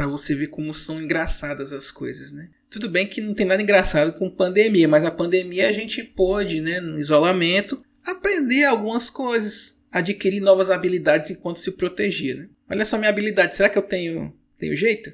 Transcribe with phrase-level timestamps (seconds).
[0.00, 2.48] Para você ver como são engraçadas as coisas, né?
[2.70, 6.62] Tudo bem que não tem nada engraçado com pandemia, mas a pandemia a gente pôde,
[6.62, 12.48] né, no isolamento, aprender algumas coisas, adquirir novas habilidades enquanto se protegia, né?
[12.70, 15.12] Olha só minha habilidade, será que eu tenho, tenho jeito?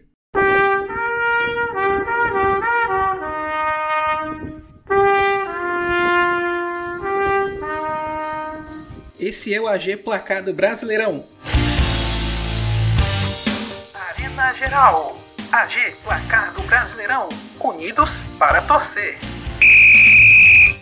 [9.19, 11.27] Esse é o AG Placar do Brasileirão.
[14.59, 15.21] Geral.
[15.53, 17.29] AG Placar do Brasileirão.
[17.61, 19.19] Unidos para torcer.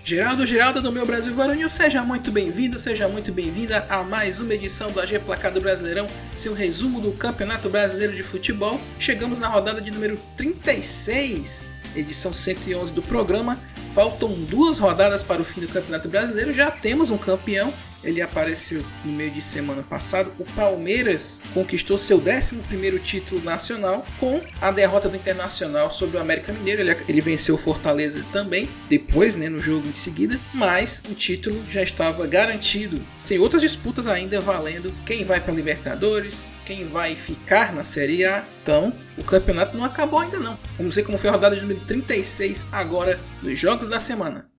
[0.05, 4.55] Geraldo Geraldo do meu Brasil Varonil, seja muito bem-vindo, seja muito bem-vinda a mais uma
[4.55, 8.78] edição do AG Placar do Brasileirão, seu resumo do Campeonato Brasileiro de Futebol.
[8.98, 13.61] Chegamos na rodada de número 36, edição 111 do programa.
[13.92, 18.84] Faltam duas rodadas para o fim do Campeonato Brasileiro, já temos um campeão ele apareceu
[19.05, 20.33] no meio de semana passado.
[20.38, 26.52] O Palmeiras conquistou seu 11 título nacional com a derrota do Internacional sobre o América
[26.52, 26.82] Mineiro.
[26.82, 31.62] Ele, ele venceu o Fortaleza também, depois, né, no jogo em seguida, mas o título
[31.70, 33.05] já estava garantido.
[33.27, 38.44] Tem outras disputas ainda valendo quem vai para Libertadores, quem vai ficar na Série A.
[38.62, 40.58] Então, o campeonato não acabou ainda não.
[40.77, 44.53] Vamos ver como foi a rodada de número 36 agora nos Jogos da Semana.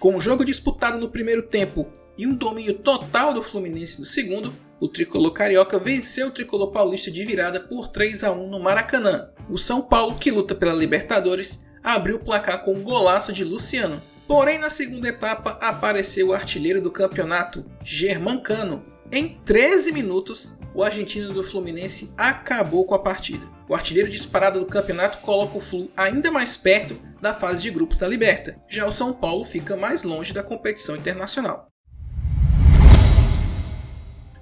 [0.00, 4.56] Com o jogo disputado no primeiro tempo e um domínio total do Fluminense no segundo,
[4.80, 9.28] o tricolor carioca venceu o tricolor paulista de virada por 3 a 1 no Maracanã.
[9.50, 14.02] O São Paulo, que luta pela Libertadores, abriu o placar com um golaço de Luciano.
[14.26, 18.86] Porém, na segunda etapa apareceu o artilheiro do campeonato, Germancano.
[19.12, 23.46] Em 13 minutos, o argentino do Fluminense acabou com a partida.
[23.70, 27.98] O artilheiro disparado do campeonato coloca o Flu ainda mais perto da fase de grupos
[27.98, 28.60] da Liberta.
[28.68, 31.68] Já o São Paulo fica mais longe da competição internacional.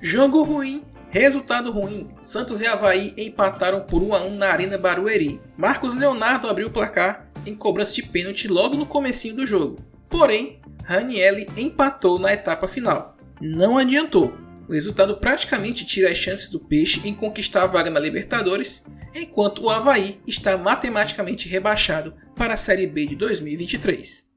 [0.01, 2.09] Jogo ruim, resultado ruim.
[2.23, 5.39] Santos e Havaí empataram por 1 a 1 na Arena Barueri.
[5.59, 9.79] Marcos Leonardo abriu o placar em cobrança de pênalti logo no comecinho do jogo.
[10.09, 13.15] Porém, Ranielli empatou na etapa final.
[13.43, 14.48] Não adiantou.
[14.69, 18.85] O resultado praticamente tira as chances do Peixe em conquistar a vaga na Libertadores,
[19.15, 24.29] enquanto o Havaí está matematicamente rebaixado para a Série B de 2023.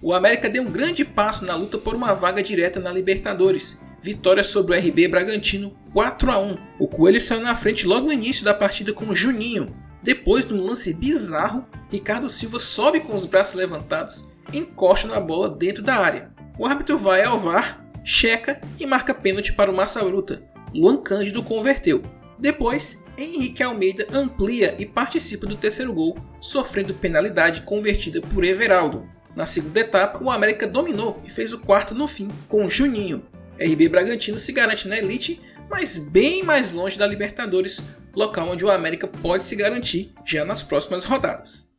[0.00, 3.80] O América deu um grande passo na luta por uma vaga direta na Libertadores.
[4.00, 6.58] Vitória sobre o RB Bragantino 4 a 1.
[6.78, 9.74] O Coelho saiu na frente logo no início da partida com o Juninho.
[10.00, 15.48] Depois de um lance bizarro, Ricardo Silva sobe com os braços levantados, encosta na bola
[15.48, 16.33] dentro da área.
[16.56, 20.42] O árbitro vai ao VAR, checa e marca pênalti para o Massa Bruta.
[20.72, 22.00] Luan Cândido converteu.
[22.38, 29.08] Depois, Henrique Almeida amplia e participa do terceiro gol, sofrendo penalidade convertida por Everaldo.
[29.34, 33.26] Na segunda etapa, o América dominou e fez o quarto no fim, com Juninho.
[33.58, 37.82] RB Bragantino se garante na elite, mas bem mais longe da Libertadores,
[38.14, 41.73] local onde o América pode se garantir já nas próximas rodadas.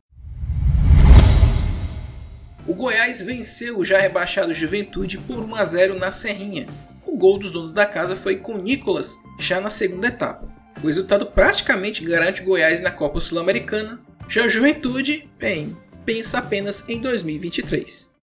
[2.66, 6.66] O Goiás venceu o já rebaixado Juventude por 1 a 0 na Serrinha.
[7.06, 10.52] O gol dos donos da casa foi com Nicolas já na segunda etapa.
[10.82, 14.02] O resultado praticamente garante o Goiás na Copa Sul-Americana.
[14.28, 18.15] Já a Juventude, bem, pensa apenas em 2023.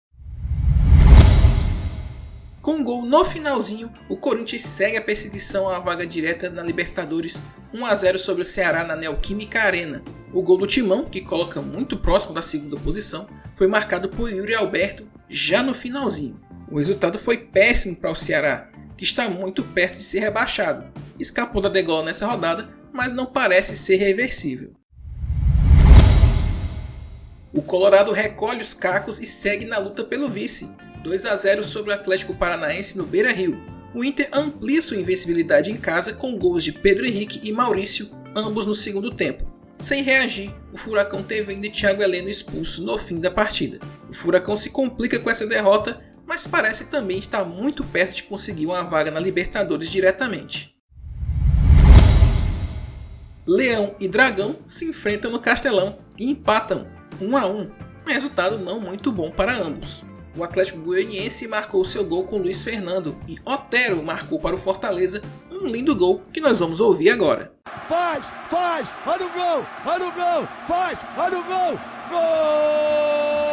[2.63, 7.44] Com um gol no finalzinho, o Corinthians segue a perseguição à vaga direta na Libertadores
[7.74, 10.01] 1 a 0 sobre o Ceará na Neoquímica Arena.
[10.31, 14.56] O gol do Timão, que coloca muito próximo da segunda posição, foi marcado por Yuri
[14.56, 16.40] Alberto já no finalzinho.
[16.72, 20.85] O resultado foi péssimo para o Ceará, que está muito perto de ser rebaixado.
[21.19, 24.72] Escapou da degola nessa rodada, mas não parece ser reversível.
[27.52, 30.73] O Colorado recolhe os cacos e segue na luta pelo vice,
[31.03, 33.61] 2 a 0 sobre o Atlético Paranaense no Beira-Rio.
[33.94, 38.66] O Inter amplia sua invencibilidade em casa com gols de Pedro Henrique e Maurício, ambos
[38.66, 39.52] no segundo tempo.
[39.79, 43.79] Sem reagir, o Furacão teve ainda Thiago Heleno expulso no fim da partida.
[44.09, 48.66] O Furacão se complica com essa derrota mas parece também estar muito perto de conseguir
[48.66, 50.73] uma vaga na Libertadores diretamente.
[53.46, 56.88] Leão e Dragão se enfrentam no Castelão e empatam
[57.22, 57.72] 1 a 1, um
[58.08, 60.06] resultado não muito bom para ambos.
[60.35, 65.22] O Atlético Goianiense marcou seu gol com Luiz Fernando e Otero marcou para o Fortaleza
[65.52, 67.53] um lindo gol que nós vamos ouvir agora.
[67.88, 73.44] Faz, faz, olha o gol, olha o gol, faz, olha o gol, gol!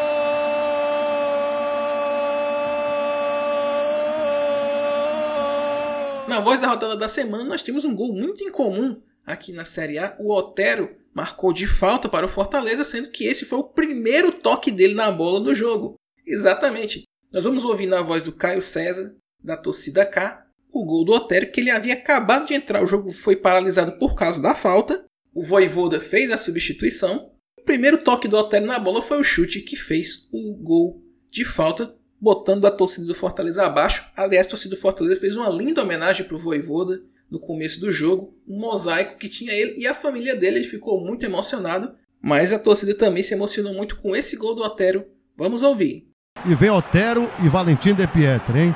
[6.28, 9.98] Na voz da rodada da semana, nós temos um gol muito incomum aqui na Série
[9.98, 10.14] A.
[10.18, 14.70] O Otero marcou de falta para o Fortaleza, sendo que esse foi o primeiro toque
[14.70, 15.99] dele na bola no jogo.
[16.26, 17.04] Exatamente.
[17.32, 21.50] Nós vamos ouvir na voz do Caio César, da torcida K, o gol do Otero,
[21.50, 22.82] que ele havia acabado de entrar.
[22.82, 25.04] O jogo foi paralisado por causa da falta.
[25.34, 27.32] O Voivoda fez a substituição.
[27.58, 31.44] O primeiro toque do Otero na bola foi o chute que fez o gol de
[31.44, 34.10] falta, botando a torcida do Fortaleza abaixo.
[34.16, 37.00] Aliás, a torcida do Fortaleza fez uma linda homenagem para o Voivoda
[37.30, 38.36] no começo do jogo.
[38.46, 40.58] Um mosaico que tinha ele e a família dele.
[40.58, 41.94] Ele ficou muito emocionado.
[42.22, 45.06] Mas a torcida também se emocionou muito com esse gol do Otero.
[45.36, 46.09] Vamos ouvir.
[46.44, 48.74] E vem Otero e Valentim De Pietro, hein?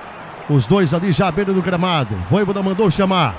[0.51, 2.15] Os dois ali já à beira do gramado.
[2.29, 3.35] Voivoda mandou chamar.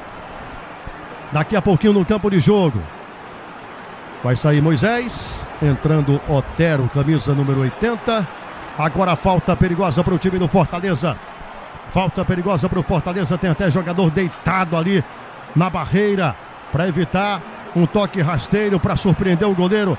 [1.31, 2.81] Daqui a pouquinho no campo de jogo.
[4.23, 5.45] Vai sair Moisés.
[5.61, 8.27] Entrando Otero, camisa número 80.
[8.77, 11.15] Agora falta perigosa para o time do Fortaleza.
[11.87, 13.37] Falta perigosa para o Fortaleza.
[13.37, 15.03] Tem até jogador deitado ali
[15.55, 16.35] na barreira
[16.71, 17.41] para evitar
[17.75, 19.95] um toque rasteiro para surpreender o goleiro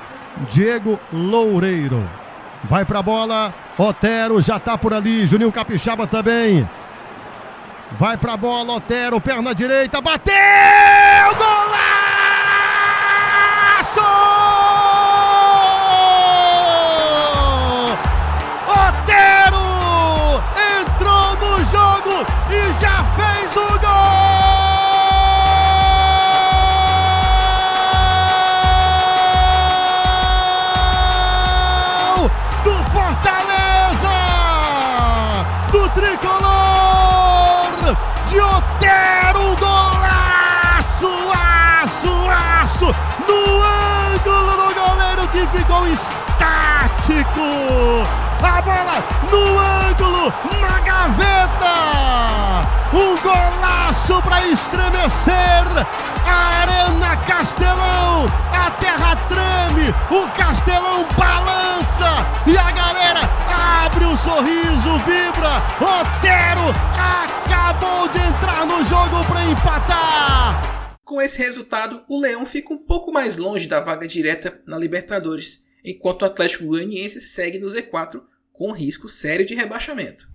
[0.48, 2.25] Diego Loureiro.
[2.68, 3.54] Vai para a bola.
[3.78, 5.26] Otero já está por ali.
[5.26, 6.68] Juninho Capixaba também.
[7.92, 10.34] Vai pra bola, Otero, perna direita, bateu!
[13.94, 14.25] Golaço!
[45.52, 47.40] Ficou estático.
[48.42, 49.58] A bola no
[49.88, 51.76] ângulo, na gaveta.
[52.92, 55.66] Um golaço para estremecer
[56.26, 58.26] a Arena Castelão.
[58.52, 63.28] A terra treme, o Castelão balança e a galera
[63.84, 65.62] abre um sorriso, vibra.
[65.80, 70.55] Otero acabou de entrar no jogo para empatar.
[71.06, 75.64] Com esse resultado, o Leão fica um pouco mais longe da vaga direta na Libertadores,
[75.84, 78.20] enquanto o Atlético Goianiense segue no Z4
[78.52, 80.28] com risco sério de rebaixamento.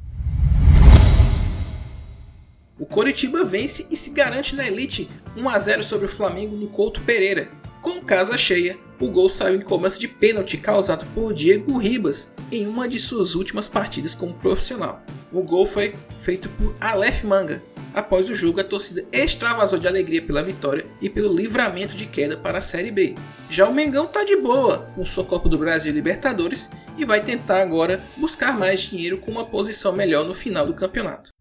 [2.80, 6.70] O Coritiba vence e se garante na elite 1 a 0 sobre o Flamengo no
[6.70, 7.52] Couto Pereira.
[7.82, 12.66] Com casa cheia, o gol saiu em cobrança de pênalti causado por Diego Ribas em
[12.66, 15.04] uma de suas últimas partidas como profissional.
[15.34, 17.62] O gol foi feito por Aleph Manga.
[17.94, 22.38] Após o jogo, a torcida extravasou de alegria pela vitória e pelo livramento de queda
[22.38, 23.16] para a Série B.
[23.50, 27.22] Já o Mengão tá de boa com sua Copa do Brasil e Libertadores e vai
[27.22, 31.32] tentar agora buscar mais dinheiro com uma posição melhor no final do campeonato.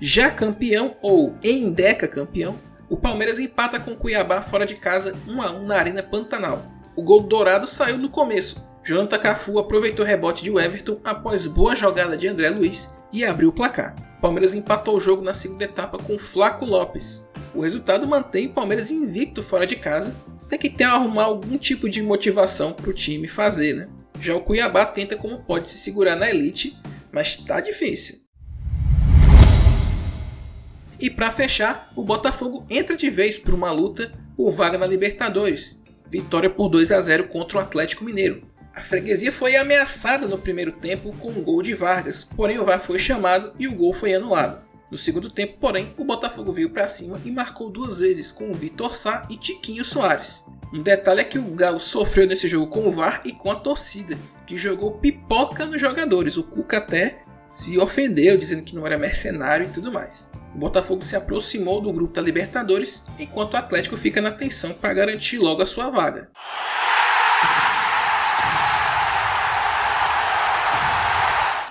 [0.00, 2.58] Já campeão ou em Deca campeão,
[2.88, 6.66] o Palmeiras empata com o Cuiabá fora de casa 1 a 1 na Arena Pantanal.
[6.94, 8.71] O gol dourado saiu no começo.
[8.84, 13.50] Jonathan Cafu aproveitou o rebote de Everton após boa jogada de André Luiz e abriu
[13.50, 13.94] o placar.
[14.20, 17.30] Palmeiras empatou o jogo na segunda etapa com Flaco Lopes.
[17.54, 20.16] O resultado mantém o Palmeiras invicto fora de casa.
[20.48, 23.88] Tem que ter arrumar algum tipo de motivação para o time fazer, né?
[24.20, 26.76] Já o Cuiabá tenta como pode se segurar na elite,
[27.12, 28.16] mas está difícil.
[30.98, 35.84] E para fechar, o Botafogo entra de vez para uma luta por vaga na Libertadores.
[36.08, 38.51] Vitória por 2 a 0 contra o Atlético Mineiro.
[38.74, 42.80] A freguesia foi ameaçada no primeiro tempo com um gol de Vargas, porém o VAR
[42.80, 44.62] foi chamado e o gol foi anulado.
[44.90, 48.54] No segundo tempo, porém, o Botafogo veio para cima e marcou duas vezes com o
[48.54, 50.44] Vitor Sá e Tiquinho Soares.
[50.72, 53.54] Um detalhe é que o Galo sofreu nesse jogo com o VAR e com a
[53.54, 56.38] torcida, que jogou pipoca nos jogadores.
[56.38, 60.30] O Cuca até se ofendeu, dizendo que não era mercenário e tudo mais.
[60.54, 64.94] O Botafogo se aproximou do grupo da Libertadores, enquanto o Atlético fica na tensão para
[64.94, 66.30] garantir logo a sua vaga.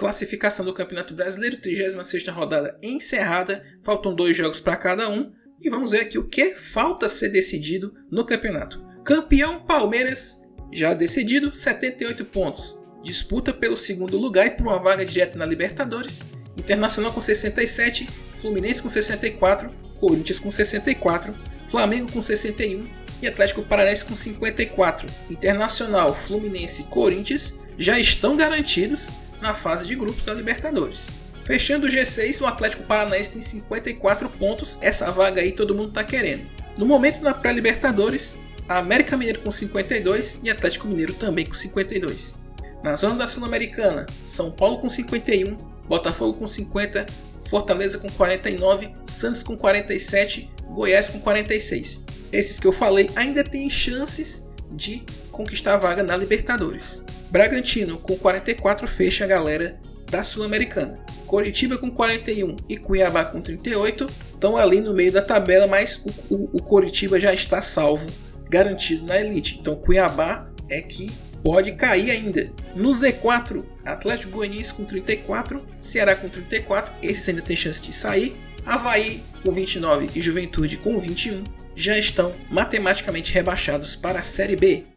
[0.01, 5.31] Classificação do Campeonato Brasileiro, 36ª rodada encerrada, faltam dois jogos para cada um,
[5.61, 8.83] e vamos ver aqui o que falta ser decidido no campeonato.
[9.05, 10.41] Campeão Palmeiras,
[10.73, 12.79] já decidido, 78 pontos.
[13.03, 16.23] Disputa pelo segundo lugar e por uma vaga direta na Libertadores.
[16.57, 21.35] Internacional com 67, Fluminense com 64, Corinthians com 64,
[21.67, 22.89] Flamengo com 61
[23.21, 25.07] e Atlético Paranaense com 54.
[25.29, 31.09] Internacional, Fluminense e Corinthians já estão garantidos na fase de grupos da Libertadores.
[31.43, 36.03] Fechando o G6, o Atlético Paranaense tem 54 pontos, essa vaga aí todo mundo está
[36.03, 36.45] querendo.
[36.77, 42.35] No momento na pré-Libertadores, a América Mineiro com 52 e Atlético Mineiro também com 52.
[42.83, 45.57] Na zona da Sul-Americana, São Paulo com 51,
[45.87, 47.05] Botafogo com 50,
[47.49, 52.05] Fortaleza com 49, Santos com 47, Goiás com 46.
[52.31, 57.03] Esses que eu falei ainda têm chances de conquistar a vaga na Libertadores.
[57.31, 60.99] Bragantino com 44 fecha a galera da Sul-Americana.
[61.25, 66.35] Coritiba com 41 e Cuiabá com 38 estão ali no meio da tabela, mas o,
[66.35, 68.11] o, o Coritiba já está salvo,
[68.49, 69.57] garantido na elite.
[69.61, 71.09] Então Cuiabá é que
[71.41, 72.51] pode cair ainda.
[72.75, 78.35] No Z4, Atlético Goianiense com 34, Ceará com 34, esses ainda tem chance de sair.
[78.65, 81.45] Havaí com 29 e Juventude com 21
[81.75, 84.90] já estão matematicamente rebaixados para a Série B.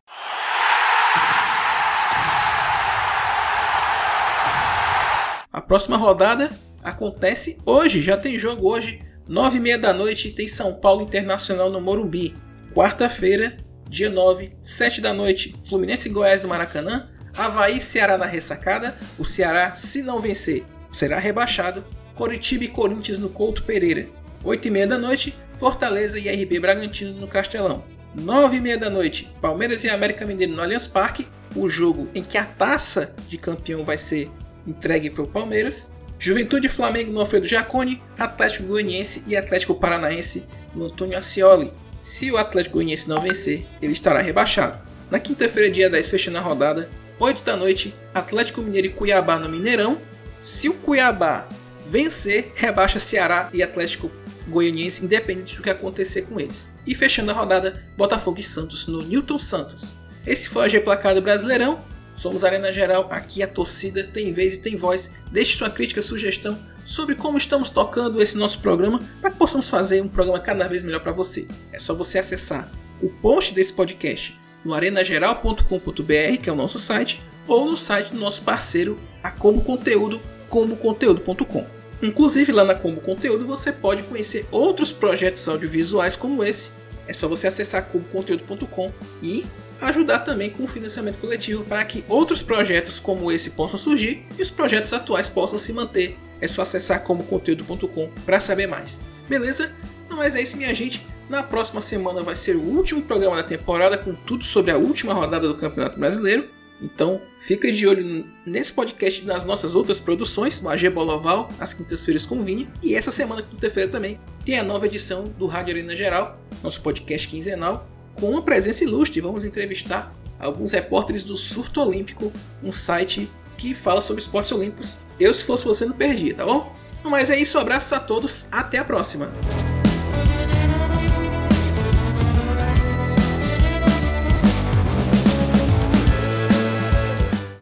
[5.64, 6.50] próxima rodada
[6.82, 11.70] acontece hoje, já tem jogo hoje, 9 e meia da noite, tem São Paulo Internacional
[11.70, 12.36] no Morumbi.
[12.74, 13.56] Quarta-feira,
[13.88, 18.96] dia 9, 7 da noite, Fluminense e Goiás no Maracanã, Havaí Ceará na ressacada.
[19.18, 21.84] O Ceará, se não vencer, será rebaixado.
[22.14, 24.08] Coritiba e Corinthians no Couto Pereira.
[24.44, 27.82] 8 e meia da noite, Fortaleza e RB Bragantino no Castelão.
[28.14, 31.26] 9 e meia da noite, Palmeiras e América Mineiro no Allianz Parque.
[31.56, 34.30] O jogo em que a taça de campeão vai ser
[34.66, 35.94] entregue para o Palmeiras.
[36.18, 40.44] Juventude e Flamengo no Alfredo Jaconi, Atlético Goianiense e Atlético Paranaense
[40.74, 41.72] no Antônio Ascioli.
[42.00, 44.78] Se o Atlético Goianiense não vencer, ele estará rebaixado.
[45.10, 49.48] Na quinta-feira, dia 10, fechando a rodada, 8 da noite, Atlético Mineiro e Cuiabá no
[49.48, 50.00] Mineirão.
[50.42, 51.48] Se o Cuiabá
[51.86, 54.10] vencer, rebaixa Ceará e Atlético
[54.48, 56.70] Goianiense, independente do que acontecer com eles.
[56.86, 59.96] E fechando a rodada, Botafogo e Santos no Newton Santos.
[60.26, 61.82] Esse foi o G Placar do Brasileirão.
[62.14, 65.10] Somos Arena Geral, aqui a torcida tem vez e tem voz.
[65.32, 70.02] Deixe sua crítica, sugestão sobre como estamos tocando esse nosso programa para que possamos fazer
[70.02, 71.48] um programa cada vez melhor para você.
[71.72, 72.70] É só você acessar
[73.02, 78.18] o post desse podcast no arenageral.com.br, que é o nosso site, ou no site do
[78.18, 81.66] nosso parceiro, a Combo Conteúdo, comboconteúdo.com.
[82.02, 86.72] Inclusive lá na Combo Conteúdo você pode conhecer outros projetos audiovisuais como esse.
[87.06, 88.92] É só você acessar comboconteúdo.com
[89.22, 89.44] e
[89.80, 94.42] ajudar também com o financiamento coletivo para que outros projetos como esse possam surgir e
[94.42, 96.16] os projetos atuais possam se manter.
[96.40, 99.00] É só acessar comoconteúdo.com para saber mais.
[99.28, 99.74] Beleza?
[100.08, 101.06] Não, mas é isso, minha gente.
[101.28, 105.14] Na próxima semana vai ser o último programa da temporada com tudo sobre a última
[105.14, 106.48] rodada do Campeonato Brasileiro.
[106.82, 111.72] Então, fica de olho nesse podcast e nas nossas outras produções, no AG Boloval, às
[111.72, 112.68] quintas-feiras com Vini.
[112.82, 117.26] E essa semana, quinta-feira também, tem a nova edição do Rádio Arena Geral, nosso podcast
[117.26, 117.88] quinzenal,
[118.20, 119.20] com uma presença ilustre.
[119.20, 124.98] Vamos entrevistar alguns repórteres do Surto Olímpico, um site que fala sobre esportes olímpicos.
[125.18, 126.72] Eu, se fosse você, não perdia, tá bom?
[127.02, 129.32] Mas é isso, abraços a todos, até a próxima!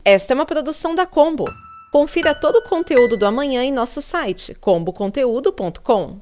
[0.04, 1.44] Esta é uma produção da Combo.
[1.92, 6.20] Confira todo o conteúdo do amanhã em nosso site comboconteúdo.com.